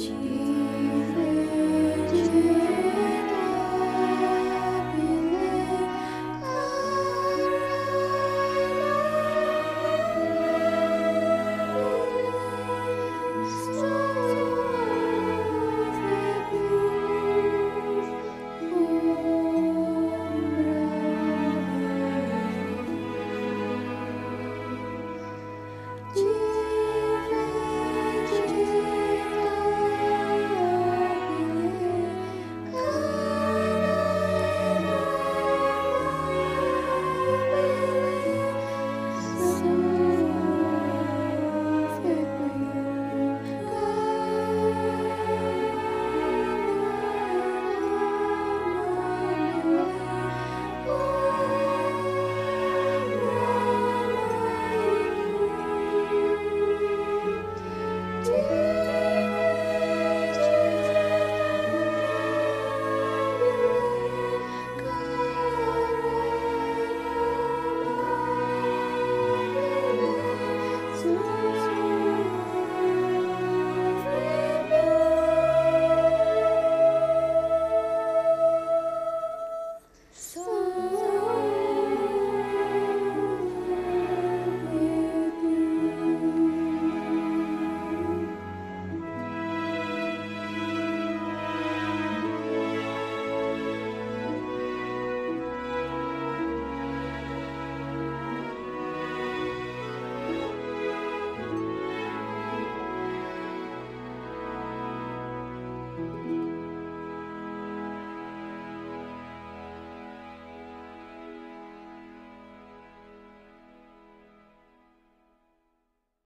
[0.00, 0.49] 情。